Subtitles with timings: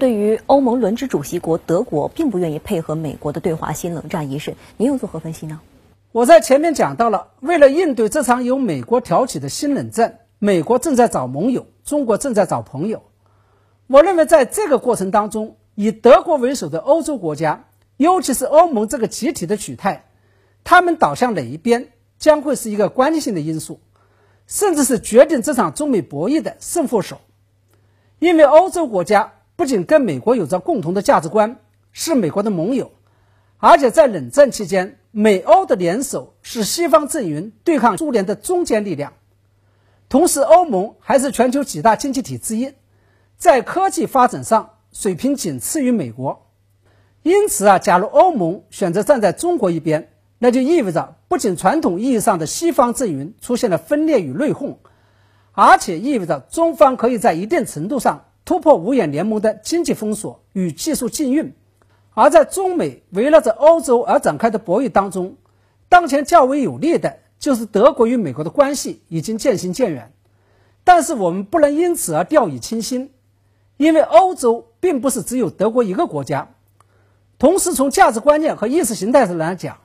[0.00, 5.60] 对于欧盟轮值主席国德国并不愿意配合美国的对华新冷战一事，您又作何分析呢？
[6.10, 13.02] 我在前面讲到了，为了应对这场由美国挑起的新冷战，美国正在找盟友，中国正在找朋友。
[13.88, 17.66] 我认为在这个过程当中，以德国为首的欧洲国家，
[17.98, 20.06] 尤其是欧盟这个集体的取态，
[20.64, 21.88] 他们倒向哪一边，
[22.18, 23.80] 将会是一个关键性的因素，
[24.46, 27.20] 甚至是决定这场中美博弈的胜负手。
[28.18, 29.34] 因为欧洲国家。
[29.60, 31.58] 不仅跟美国有着共同的价值观，
[31.92, 32.92] 是美国的盟友，
[33.58, 39.12] 而且在冷战期间，美欧的联手是西方阵营对抗苏联的中坚力量。
[40.08, 42.72] 同时，欧盟还是全球几大经济体之一，
[43.36, 46.46] 在科技发展上水平仅次于美国。
[47.22, 50.08] 因此啊，假如欧盟选择站在中国一边，
[50.38, 54.76] 那就意味着不仅传统意义上的西方阵营出现了分裂与内讧，
[55.52, 58.24] 而且意味着中方可以在一定程度上。
[58.50, 61.54] 突破五眼联盟的经济封锁与技术禁运，
[62.14, 65.36] 而在中美围绕着欧洲而展开的博弈当中，
[65.88, 70.12] 当前较为有利的就是德国与美国的关系已经渐行渐远。
[70.82, 73.12] 但是我们不能因此而掉以轻心，
[73.76, 76.48] 因为欧洲并不是只有德国一个国家，
[77.38, 79.78] 同时从价值观念和意识形态上来讲，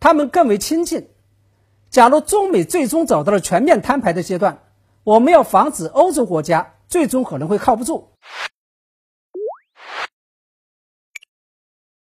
[0.00, 1.08] 他们更为亲近。
[1.90, 4.60] 假如中美最终走到了全面摊牌的阶段，
[5.04, 6.72] 我们要防止欧洲国家。
[6.88, 8.08] 最终可能会靠不住。